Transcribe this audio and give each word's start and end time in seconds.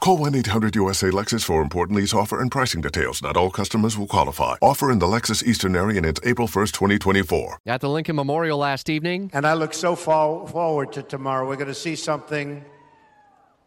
Call 0.00 0.16
1-800-USA-LEXUS 0.20 1.44
for 1.44 1.60
important 1.60 1.98
lease 1.98 2.14
offer 2.14 2.40
and 2.40 2.50
pricing 2.50 2.80
details. 2.80 3.22
Not 3.22 3.36
all 3.36 3.50
customers 3.50 3.98
will 3.98 4.06
qualify. 4.06 4.56
Offer 4.62 4.90
in 4.90 4.98
the 4.98 5.04
Lexus 5.06 5.44
Eastern 5.44 5.76
area 5.76 5.98
and 5.98 6.06
it's 6.06 6.18
April 6.24 6.48
1st, 6.48 6.72
2024. 6.72 7.58
At 7.66 7.82
the 7.82 7.90
Lincoln 7.90 8.16
Memorial 8.16 8.56
last 8.56 8.88
evening. 8.88 9.30
And 9.34 9.46
I 9.46 9.52
look 9.52 9.74
so 9.74 9.94
far 9.94 10.46
forward 10.48 10.94
to 10.94 11.02
tomorrow. 11.02 11.46
We're 11.46 11.56
going 11.56 11.68
to 11.68 11.74
see 11.74 11.96
something 11.96 12.64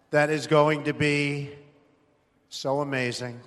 that 0.09 0.31
is 0.31 0.47
going 0.47 0.85
to 0.85 0.93
be 0.93 1.51
so 2.49 2.81
amazing. 2.81 3.39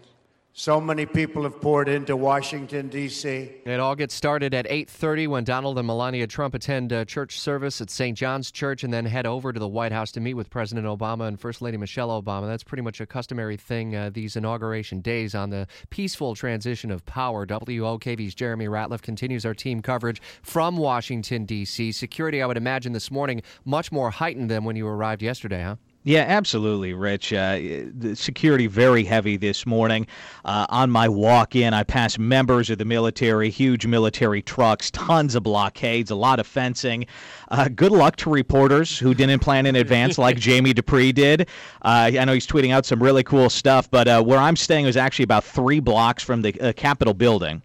So 0.58 0.80
many 0.80 1.04
people 1.04 1.42
have 1.42 1.60
poured 1.60 1.86
into 1.86 2.16
Washington 2.16 2.88
D.C. 2.88 3.50
It 3.66 3.78
all 3.78 3.94
gets 3.94 4.14
started 4.14 4.54
at 4.54 4.64
8:30 4.66 5.28
when 5.28 5.44
Donald 5.44 5.76
and 5.76 5.86
Melania 5.86 6.26
Trump 6.26 6.54
attend 6.54 6.92
a 6.92 7.04
church 7.04 7.38
service 7.38 7.82
at 7.82 7.90
St. 7.90 8.16
John's 8.16 8.50
Church 8.50 8.82
and 8.82 8.90
then 8.90 9.04
head 9.04 9.26
over 9.26 9.52
to 9.52 9.60
the 9.60 9.68
White 9.68 9.92
House 9.92 10.10
to 10.12 10.20
meet 10.20 10.32
with 10.32 10.48
President 10.48 10.86
Obama 10.86 11.28
and 11.28 11.38
First 11.38 11.60
Lady 11.60 11.76
Michelle 11.76 12.08
Obama. 12.08 12.46
That's 12.46 12.64
pretty 12.64 12.80
much 12.80 13.02
a 13.02 13.06
customary 13.06 13.58
thing 13.58 13.94
uh, 13.94 14.08
these 14.10 14.34
inauguration 14.34 15.02
days 15.02 15.34
on 15.34 15.50
the 15.50 15.66
peaceful 15.90 16.34
transition 16.34 16.90
of 16.90 17.04
power. 17.04 17.44
WOKV's 17.44 18.34
Jeremy 18.34 18.66
Ratliff 18.66 19.02
continues 19.02 19.44
our 19.44 19.54
team 19.54 19.82
coverage 19.82 20.22
from 20.40 20.78
Washington 20.78 21.44
D.C. 21.44 21.92
Security, 21.92 22.40
I 22.40 22.46
would 22.46 22.56
imagine 22.56 22.94
this 22.94 23.10
morning 23.10 23.42
much 23.66 23.92
more 23.92 24.08
heightened 24.08 24.50
than 24.50 24.64
when 24.64 24.74
you 24.74 24.88
arrived 24.88 25.22
yesterday, 25.22 25.64
huh? 25.64 25.76
Yeah, 26.06 26.24
absolutely, 26.28 26.92
Rich. 26.92 27.32
Uh, 27.32 27.58
the 27.92 28.14
security 28.14 28.68
very 28.68 29.02
heavy 29.02 29.36
this 29.36 29.66
morning. 29.66 30.06
Uh, 30.44 30.64
on 30.68 30.88
my 30.88 31.08
walk 31.08 31.56
in, 31.56 31.74
I 31.74 31.82
passed 31.82 32.16
members 32.20 32.70
of 32.70 32.78
the 32.78 32.84
military, 32.84 33.50
huge 33.50 33.86
military 33.88 34.40
trucks, 34.40 34.92
tons 34.92 35.34
of 35.34 35.42
blockades, 35.42 36.12
a 36.12 36.14
lot 36.14 36.38
of 36.38 36.46
fencing. 36.46 37.06
Uh, 37.48 37.66
good 37.74 37.90
luck 37.90 38.14
to 38.18 38.30
reporters 38.30 38.96
who 38.96 39.14
didn't 39.14 39.40
plan 39.40 39.66
in 39.66 39.74
advance, 39.74 40.16
like 40.26 40.36
Jamie 40.36 40.72
Dupree 40.72 41.10
did. 41.10 41.48
Uh, 41.82 42.12
I 42.14 42.24
know 42.24 42.34
he's 42.34 42.46
tweeting 42.46 42.70
out 42.70 42.86
some 42.86 43.02
really 43.02 43.24
cool 43.24 43.50
stuff, 43.50 43.90
but 43.90 44.06
uh, 44.06 44.22
where 44.22 44.38
I'm 44.38 44.54
staying 44.54 44.86
is 44.86 44.96
actually 44.96 45.24
about 45.24 45.42
three 45.42 45.80
blocks 45.80 46.22
from 46.22 46.40
the 46.40 46.54
uh, 46.60 46.72
Capitol 46.74 47.14
building. 47.14 47.62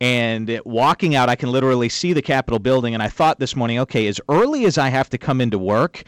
And 0.00 0.60
walking 0.64 1.14
out, 1.14 1.28
I 1.28 1.36
can 1.36 1.52
literally 1.52 1.88
see 1.88 2.12
the 2.12 2.22
Capitol 2.22 2.58
building. 2.58 2.94
And 2.94 3.02
I 3.04 3.08
thought 3.08 3.38
this 3.38 3.54
morning, 3.54 3.78
okay, 3.78 4.08
as 4.08 4.20
early 4.28 4.64
as 4.64 4.78
I 4.78 4.88
have 4.88 5.08
to 5.10 5.18
come 5.18 5.40
into 5.40 5.60
work, 5.60 6.02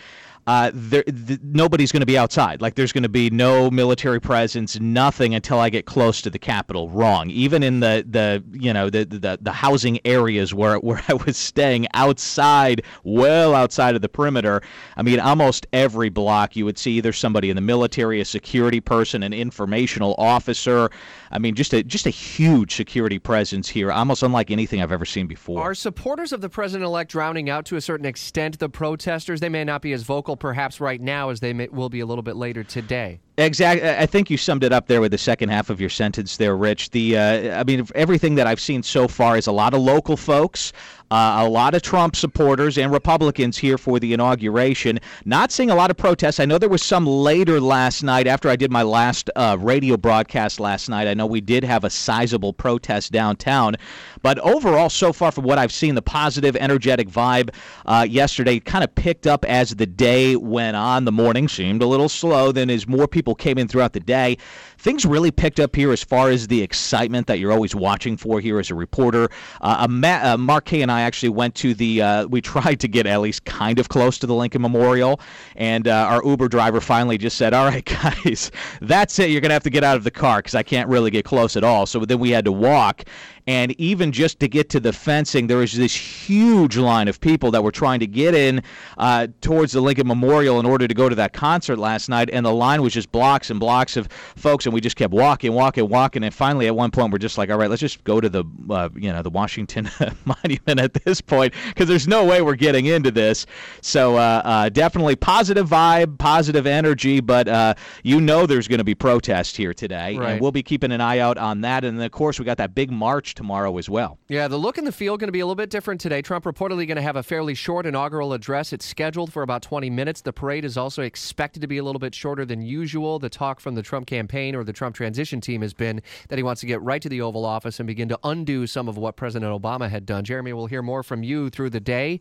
uh, 0.47 0.71
there, 0.73 1.03
th- 1.03 1.41
nobody's 1.43 1.91
going 1.91 2.01
to 2.01 2.07
be 2.07 2.17
outside. 2.17 2.61
Like 2.61 2.77
there's 2.77 2.93
going 2.93 3.03
to 3.03 3.09
be 3.09 3.31
no 3.31 3.69
military 3.69 4.21
presence, 4.21 4.79
nothing 4.79 5.35
until 5.35 5.59
I 5.59 5.71
get 5.71 5.87
close 5.87 6.23
to 6.23 6.31
the 6.31 6.39
Capitol. 6.39 6.89
Wrong. 6.89 7.31
Even 7.31 7.65
in 7.65 7.81
the, 7.81 8.05
the 8.09 8.45
you 8.53 8.73
know 8.73 8.89
the, 8.89 9.05
the 9.05 9.39
the 9.41 9.53
housing 9.53 9.99
areas 10.05 10.55
where 10.55 10.77
where 10.87 11.03
I 11.09 11.15
was 11.15 11.37
staying 11.37 11.89
outside, 11.95 12.83
well 13.03 13.55
outside 13.55 13.97
of 13.97 14.03
the 14.03 14.09
perimeter. 14.09 14.63
I 14.97 15.03
mean, 15.03 15.19
almost 15.19 15.67
every 15.73 16.11
block 16.11 16.55
you 16.55 16.65
would 16.65 16.79
see 16.79 16.93
either 16.93 17.13
somebody 17.13 17.51
in 17.51 17.57
the 17.57 17.63
military, 17.63 18.21
a 18.21 18.25
security 18.25 18.81
person, 18.81 19.25
an 19.25 19.33
informational 19.33 20.15
officer. 20.17 20.91
I 21.33 21.39
mean, 21.39 21.57
just 21.57 21.73
a 21.75 21.83
just 21.83 22.07
a 22.07 22.11
huge 22.11 22.77
security 22.77 23.19
presence 23.19 23.69
here, 23.69 23.91
almost 23.91 24.23
unlike 24.23 24.53
anything 24.53 24.81
I've 24.81 24.93
ever 24.93 25.05
seen 25.05 25.27
before. 25.27 25.61
Are 25.61 25.75
supporters 25.75 26.33
of 26.33 26.41
the 26.41 26.49
president-elect 26.49 27.11
drowning 27.11 27.51
out 27.51 27.65
to 27.67 27.77
a 27.77 27.81
certain 27.81 28.07
extent 28.07 28.61
the 28.61 28.69
protesters? 28.69 29.41
They 29.41 29.49
may 29.49 29.65
not 29.65 29.83
be 29.83 29.93
as 29.93 30.05
vocal 30.05 30.36
perhaps 30.37 30.81
right 30.81 31.01
now 31.01 31.31
as 31.31 31.41
they 31.41 31.53
may, 31.53 31.69
will 31.69 31.89
be 31.89 32.01
a 32.01 32.07
little 32.07 32.23
bit 32.23 32.37
later 32.37 32.63
today. 32.63 33.21
Exactly. 33.39 33.87
I 33.87 34.07
think 34.07 34.31
you 34.31 34.39
summed 34.39 34.65
it 34.65 34.73
up 34.73 34.87
there 34.87 35.03
with 35.03 35.13
the 35.13 35.19
second 35.19 35.51
half 35.51 35.69
of 35.69 35.79
your 35.79 35.91
sentence 35.91 36.39
there, 36.39 36.57
Rich. 36.57 36.91
The 36.91 37.19
uh, 37.19 37.61
I 37.61 37.65
mean, 37.65 37.87
everything 37.95 38.35
that 38.37 38.47
I've 38.47 38.61
seen 38.61 38.83
so 38.83 39.07
far 39.07 39.37
is 39.37 39.47
a 39.47 39.53
lot 39.53 39.75
of 39.75 39.83
local 39.83 40.17
folks, 40.17 40.73
uh, 41.11 41.45
a 41.47 41.49
lot 41.49 41.75
of 41.75 41.83
Trump 41.83 42.17
supporters 42.17 42.79
and 42.79 42.91
Republicans 42.91 43.59
here 43.59 43.77
for 43.77 44.01
the 44.01 44.15
inauguration. 44.15 44.99
Not 45.27 45.53
seeing 45.53 45.69
a 45.69 45.75
lot 45.75 45.91
of 45.91 45.99
protests. 45.99 46.41
I 46.41 46.47
know 46.47 46.57
there 46.57 46.71
was 46.71 46.83
some 46.83 47.07
later 47.07 47.61
last 47.61 48.03
night 48.03 48.27
after 48.27 48.49
I 48.49 48.57
did 48.57 48.71
my 48.71 48.83
last 48.83 49.29
uh, 49.37 49.59
radio 49.61 49.99
broadcast 49.99 50.59
last 50.59 50.89
night. 50.89 51.07
I 51.07 51.13
know 51.13 51.27
we 51.27 51.43
did 51.43 51.63
have 51.63 51.85
a 51.85 51.91
sizable 51.91 52.55
protest 52.55 53.13
downtown. 53.13 53.77
But 54.23 54.39
overall, 54.39 54.89
so 54.89 55.13
far 55.13 55.31
from 55.31 55.45
what 55.45 55.59
I've 55.59 55.73
seen, 55.73 55.95
the 55.95 56.03
positive, 56.03 56.57
energetic 56.57 57.09
vibe 57.09 57.55
uh, 57.85 58.07
yesterday 58.09 58.59
kind 58.61 58.83
of 58.83 58.95
picked 58.95 59.27
up 59.27 59.45
as 59.45 59.77
the 59.77 59.87
day 59.87 60.37
went 60.37 60.77
on. 60.77 61.05
The 61.05 61.13
morning 61.13 61.49
seemed 61.49 61.83
a 61.83 61.87
little 61.87 62.09
slow. 62.09 62.51
Then, 62.51 62.71
as 62.71 62.89
more 62.89 63.07
people 63.07 63.26
came 63.35 63.59
in 63.59 63.69
throughout 63.69 63.93
the 63.93 64.01
day, 64.01 64.39
things 64.79 65.05
really 65.05 65.31
picked 65.31 65.61
up 65.61 65.75
here 65.75 65.93
as 65.93 66.03
far 66.03 66.31
as 66.31 66.47
the 66.47 66.63
excitement 66.63 67.27
that 67.27 67.39
you're 67.39 67.53
always 67.53 67.75
watching 67.75 68.17
for 68.17 68.41
here 68.41 68.59
as 68.59 68.71
a 68.71 68.75
reporter. 68.75 69.29
Uh, 69.61 69.87
uh, 70.05 70.37
Mark 70.37 70.67
Kay 70.67 70.83
and 70.83 70.93
I 70.93 71.03
actually 71.03 71.31
went 71.31 71.55
to 71.57 71.75
the, 71.75 72.03
uh, 72.03 72.27
we 72.31 72.41
tried 72.41 72.81
to 72.81 72.89
get 72.89 73.07
at 73.07 73.21
least 73.21 73.45
kind 73.45 73.79
of 73.79 73.89
close 73.89 74.19
to 74.19 74.27
the 74.27 74.35
Lincoln 74.35 74.63
Memorial, 74.63 75.21
and 75.57 75.89
uh, 75.89 76.07
our 76.11 76.25
Uber 76.25 76.49
driver 76.49 76.81
finally 76.81 77.19
just 77.19 77.37
said, 77.37 77.55
All 77.55 77.67
right, 77.67 77.85
guys, 78.25 78.51
that's 78.81 79.19
it. 79.19 79.31
You're 79.31 79.41
going 79.41 79.51
to 79.51 79.55
have 79.55 79.63
to 79.65 79.71
get 79.71 79.85
out 79.85 79.97
of 79.97 80.05
the 80.05 80.11
car 80.11 80.39
because 80.39 80.55
I 80.55 80.63
can't 80.63 80.89
really 80.89 81.11
get 81.11 81.25
close 81.25 81.57
at 81.57 81.65
all. 81.65 81.87
So 81.87 82.01
then 82.01 82.19
we 82.19 82.31
had 82.31 82.45
to 82.45 82.53
walk. 82.53 83.05
And 83.47 83.79
even 83.81 84.11
just 84.11 84.41
to 84.41 84.49
get 84.49 84.71
to 84.71 84.81
the 84.81 84.93
fencing, 84.93 85.47
there 85.47 85.59
was 85.59 85.73
this 85.73 85.95
huge 85.95 86.77
line 86.77 87.07
of 87.07 87.21
people 87.21 87.53
that 87.53 87.63
were 87.63 87.71
trying 87.71 88.01
to 88.01 88.07
get 88.07 88.35
in 88.35 88.63
uh, 88.99 89.29
towards 89.41 89.73
the 89.73 89.81
Lincoln 89.81 90.09
Memorial 90.09 90.59
in 90.59 90.67
order 90.67 90.89
to 90.89 90.95
go 90.95 91.09
to 91.09 91.15
that 91.15 91.33
concert 91.33 91.79
last 91.79 92.09
night. 92.09 92.29
And 92.33 92.45
the 92.45 92.53
line 92.53 92.83
was 92.83 92.93
just 92.93 93.13
blocks 93.13 93.51
and 93.51 93.61
blocks 93.61 93.97
of 93.97 94.09
folks. 94.35 94.67
And 94.67 94.75
we 94.75 94.81
just 94.81 94.97
kept 94.97 95.15
walking, 95.15 95.53
walking, 95.53 95.89
walking. 95.89 96.25
And 96.25 96.35
finally, 96.35 96.67
at 96.67 96.75
one 96.75 96.91
point, 96.91 97.13
we're 97.13 97.19
just 97.19 97.39
like, 97.39 97.49
all 97.49 97.57
right, 97.57 97.71
let's 97.71 97.81
just 97.81 98.03
go 98.03 98.21
to 98.21 98.29
the, 98.29 98.45
uh, 98.69 98.89
you 98.97 99.13
know, 99.13 99.23
the 99.23 99.31
Washington 99.31 99.89
Monument 100.25 100.81
at 100.81 100.95
this 100.95 101.21
point 101.21 101.55
because 101.69 101.87
there's 101.87 102.09
no 102.09 102.25
way 102.25 102.43
we're 102.43 102.57
getting 102.57 102.87
into 102.87 103.13
this. 103.13 103.47
So 103.81 104.17
uh, 104.17 104.43
uh 104.45 104.69
definitely 104.71 105.15
positive 105.15 105.69
vibe, 105.69 106.19
positive 106.19 106.67
energy. 106.67 107.21
But 107.21 107.47
uh, 107.47 107.75
you 108.03 108.21
know 108.21 108.47
there's 108.47 108.67
going 108.67 108.79
to 108.79 108.85
be 108.85 108.97
protest 108.97 109.57
here 109.57 109.73
today. 109.73 110.17
Right. 110.17 110.33
And 110.33 110.41
we'll 110.41 110.53
be 110.53 110.65
keeping 110.65 110.91
an 110.91 111.01
eye 111.01 111.21
out 111.21 111.39
on 111.39 111.61
that. 111.61 111.85
And 111.85 111.99
then, 111.99 112.07
of 112.07 112.13
course, 112.13 112.41
we 112.41 112.45
got 112.45 112.59
that 112.59 112.75
big 112.75 112.91
march 112.91 113.36
tomorrow 113.37 113.77
as 113.79 113.89
well. 113.89 114.19
Yeah, 114.29 114.49
the 114.49 114.57
look 114.57 114.79
and 114.79 114.87
the 114.87 114.93
feel 114.93 115.17
going 115.17 115.29
to 115.29 115.33
be 115.33 115.41
a 115.41 115.47
little 115.47 115.55
bit 115.55 115.71
different 115.71 116.01
today. 116.01 116.23
Trump 116.23 116.45
reportedly 116.45 116.87
going 116.87 116.97
to 116.97 117.03
have 117.03 117.17
a 117.17 117.23
fairly 117.23 117.55
short 117.55 117.87
inaugural 117.87 118.33
address. 118.33 118.73
It's 118.73 118.85
scheduled 118.85 119.33
for 119.33 119.43
about 119.43 119.63
20 119.63 119.91
minutes. 119.91 120.23
The 120.23 120.33
parade 120.33 120.65
is 120.65 120.77
also 120.77 121.03
expected 121.03 121.61
to 121.61 121.67
be 121.67 121.79
a 121.79 121.85
little 121.85 121.99
bit 121.99 122.15
shorter 122.15 122.45
than 122.45 122.63
usual. 122.63 123.19
The 123.19 123.29
talk 123.29 123.61
from 123.61 123.75
the 123.75 123.83
Trump 123.83 124.07
campaign 124.07 124.55
or 124.55 124.65
the 124.65 124.73
Trump 124.73 124.97
transition 124.97 125.41
team 125.41 125.63
has 125.63 125.75
been 125.75 126.03
that 126.29 126.39
he 126.39 126.43
wants 126.43 126.61
to 126.63 126.67
get 126.67 126.83
right 126.83 127.03
to 127.03 127.09
the 127.09 127.21
Oval 127.21 127.45
Office 127.45 127.79
and 127.79 127.87
begin 127.87 128.09
to 128.09 128.19
undo 128.25 128.67
some 128.67 128.89
of 128.89 128.97
what 128.97 129.17
President 129.17 129.53
Obama 129.53 129.89
had 129.89 130.07
done. 130.07 130.25
Jeremy, 130.25 130.53
we'll 130.53 130.67
hear 130.67 130.83
more 130.83 131.03
from 131.03 131.23
you 131.23 131.51
through 131.51 131.71
the 131.71 131.81
day. 131.81 132.21